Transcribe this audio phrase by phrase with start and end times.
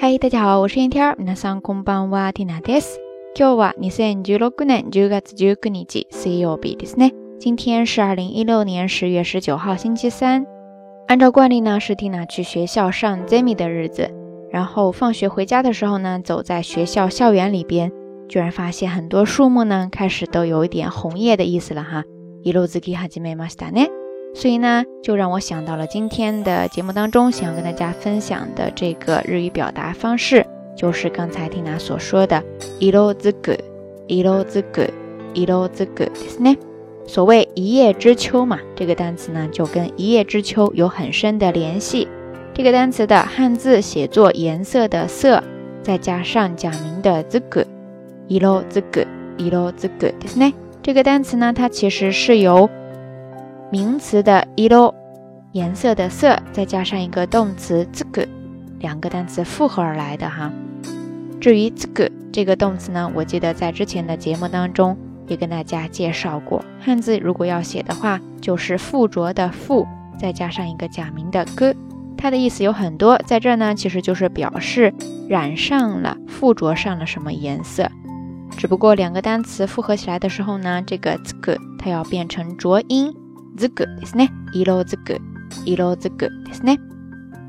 [0.00, 1.16] 嗨，大家好，我是燕天儿。
[1.16, 2.98] 皆さんこんばんは、ティナです。
[3.34, 7.12] 今日は二千十六年十月十九日、水曜日ですね。
[7.38, 10.46] 今天是二零一六年十月十九号，星期三。
[11.08, 14.10] 按照惯例呢，是蒂娜去学校上 Zemi 的日子。
[14.50, 17.92] 然后放学回家的时候呢，走在学校校园里边，
[18.28, 22.04] 居然发现很多树木呢，开始都有一点红叶的意思了哈。
[22.42, 23.80] 一路子给哈吉梅马斯达呢，
[24.34, 30.44] 所以呢，就让我想到了今天的节目当中想要跟大家分享的这个日语表达方式，
[30.76, 32.42] 就是刚才蒂娜所说的
[32.78, 33.56] 一路子个，
[34.06, 34.90] 一路子个，
[35.32, 36.58] 一路子个ですね。
[37.06, 42.08] 所谓一叶知秋嘛，这个单词呢，就跟一叶知秋有很深的联系。
[42.52, 45.42] 这个单词的汉字写作颜色的色，
[45.82, 47.64] 再加上假名的这个
[48.28, 49.06] 一喽这个
[49.38, 50.52] 一喽这个ですね。
[50.82, 52.68] 这个单词呢，它其实是由
[53.71, 54.93] 名词的一喽
[55.53, 58.27] 颜色的色，再加上一个动词这个
[58.79, 60.51] 两个单词复合而来的哈。
[61.39, 69.87] 至于这个这个动词呢，我记得在之前的节目当中也跟大家介绍过，汉字如果要写的话，就是附着的附，
[70.19, 71.73] 再加上一个假名的个。
[72.17, 74.93] 它的意思有很多，在这呢，其实就是表示
[75.29, 77.89] 染上了、附着上了什么颜色。
[78.57, 83.15] 只不过两个单词复合起来的时候呢，这个这个它要变成浊音，
[83.60, 85.18] 这个ですね，色这个，
[85.64, 86.78] 色这个ですね。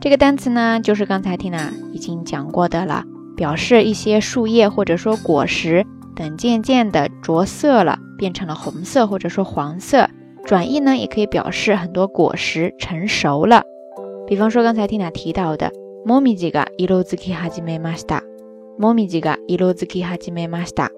[0.00, 3.04] 这个单词呢，就是刚才听娜已经讲过的了，
[3.36, 5.84] 表示一些树叶或者说果实
[6.14, 10.08] 等渐渐的着色了，变成了红色或者说黄色。
[10.44, 13.64] 转义呢，也可以表示很多果实成熟了。
[14.28, 15.72] 比方说刚才听娜提到的，
[16.06, 18.22] もみじが色づき始めました。
[18.78, 20.90] もみじが色づき始めました。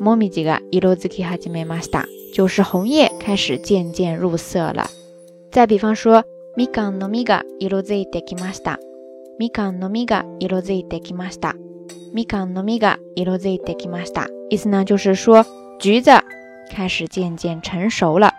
[0.00, 4.86] もみじが色づき始めました，就是红叶开始渐渐入色了。
[5.50, 6.24] 再比方说，
[6.56, 8.78] みかんの実が色づいてきました。
[9.38, 11.54] みかんの実が色づいてきました。
[12.12, 14.26] みかんの実が色づいてきました。
[14.50, 15.44] 意思呢，就是说
[15.78, 16.10] 橘子
[16.70, 18.32] 开始渐渐成熟了。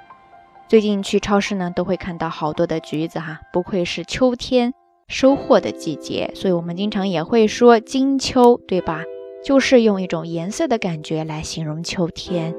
[0.67, 4.73] 最近去超市呢，都会看到好多的橘子哈，不愧是秋天
[5.07, 9.03] 收获的季节，所以我们经常也会说金秋，对吧？
[9.43, 12.55] 就是用一种颜色的感觉来形容秋天。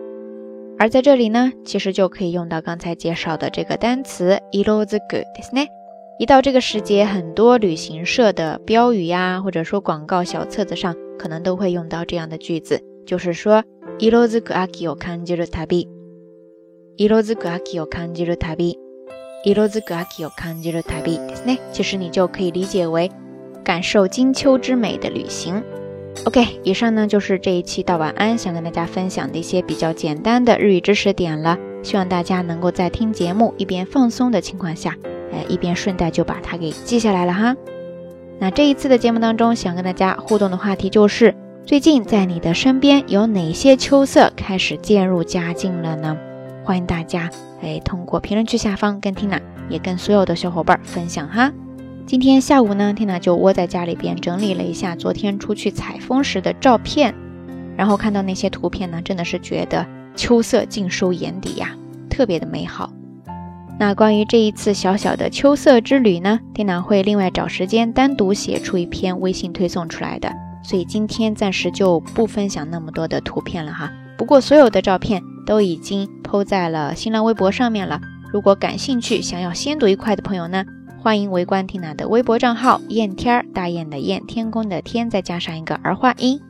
[0.78, 5.68] 而在这里呢，其实就可以用到刚才介绍的这个单词 irozuku，ですね。
[6.18, 13.64] 一到这个时节，很多旅行社的标语呀，或者说广告小册子上，可能都会用到这样的句子，就是说
[13.98, 15.88] irozuku aki o kanjiru tabi。
[16.96, 18.76] 色づく秋を感じる旅，
[19.42, 21.58] 色づく秋を感じる旅ですね。
[21.72, 23.10] 其实你就可以理解为
[23.64, 25.62] 感受金秋之美的旅行。
[26.25, 31.57] OK，以上呢就是这一期到晚安想跟大家分享的一些比较简单的日语知识点了。
[31.83, 34.95] 希望大家能够在听节目一边放松的情况下，
[35.31, 37.55] 哎，一边顺带就把它给记下来了哈。
[38.39, 46.17] 那这一次的节目当中，想跟大家互动的话题就是：最近在你的身边有哪些秋色开始渐入佳境了呢？
[46.63, 47.29] 欢迎大家
[47.61, 51.53] 哎，通过评论区下方跟 Tina 也跟所有的小伙伴分享哈。
[52.05, 57.15] 今天下午呢，Tina 就窝在家里边整理了一下昨天出去采风时的照片，
[57.75, 61.75] 然后看到那些图片呢，真的是觉得秋色尽收眼底呀，
[62.07, 62.91] 特别的美好。
[63.79, 70.31] 那关于这一次小小的秋色之旅呢，Tina 会另外找时间单独写出一篇微信推送出来的，
[70.63, 73.91] 所以今天暂时就不分享那么多的图片了哈。
[74.15, 75.21] 不过所有的照片。
[75.45, 78.01] 都已经抛在了新浪微博上面了。
[78.33, 80.65] 如果感兴趣，想要先睹一块的朋友呢，
[81.05, 86.41] 欢迎围观缇娜的微博账号“燕天儿”，大雁的雁，天空的天，再加上一个儿化音。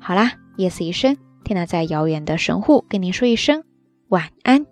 [0.00, 3.62] 好啦，夜色已深，缇娜在遥远的神户跟您说一声
[4.08, 4.64] 晚安。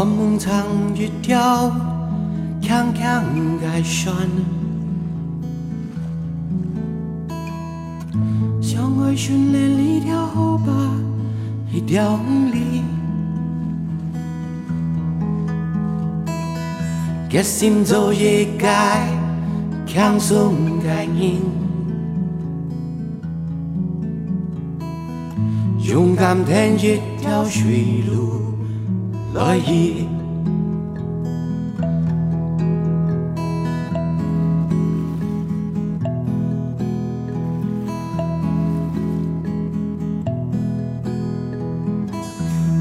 [0.00, 0.64] 我们唱
[0.94, 1.68] 一条
[2.60, 4.14] 轻轻的船，
[8.62, 10.72] 相爱训练一条好把
[11.72, 12.16] 一条
[12.52, 12.84] 链，
[17.28, 19.08] 决心 khăng,
[20.80, 21.40] 的人，
[25.82, 28.47] 勇敢填一条水路。
[29.34, 30.06] 来去。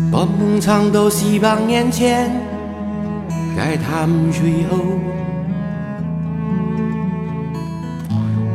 [0.10, 2.32] 把梦藏到四百年前，
[3.56, 4.78] 该淡水后，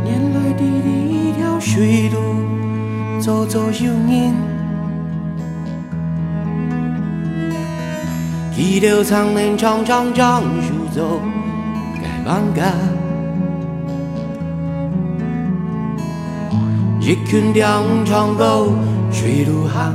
[0.02, 4.34] 年来的一条水路，走走有人，
[8.62, 11.20] 一条长年长长长树走，
[12.00, 12.72] 该万家，
[17.00, 18.72] 一群两长狗，
[19.10, 19.92] 水路行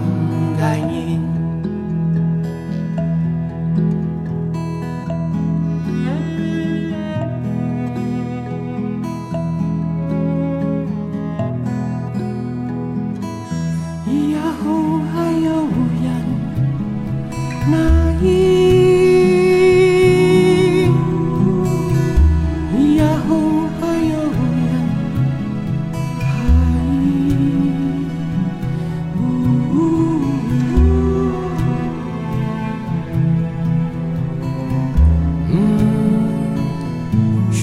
[0.59, 1.36] 该人。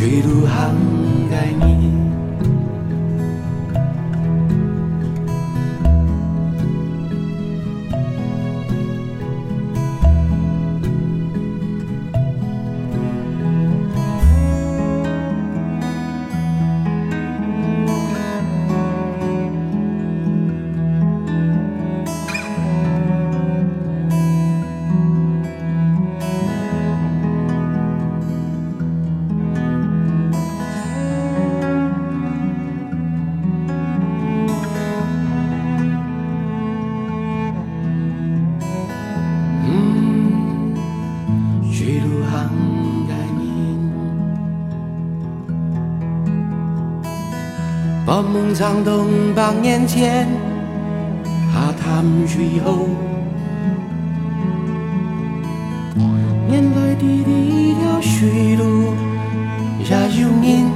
[0.04, 0.74] 嗯，水路航
[1.30, 1.83] 该你。
[48.14, 50.28] 把梦藏到五百年前，
[51.52, 52.86] 下淡水后，
[56.48, 58.94] 年来的一条水路
[59.80, 60.70] 也有人。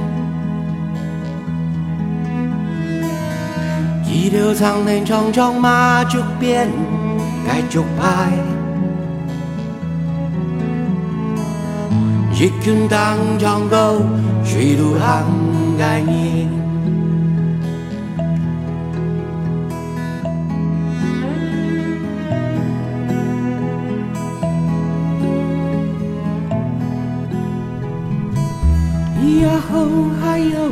[4.03, 6.67] 一条长年长长马竹鞭，
[7.47, 8.33] 该竹牌。
[12.33, 14.01] 一群当长狗，
[14.43, 15.23] 水路航
[15.77, 16.58] 该人。
[29.59, 30.71] 后还有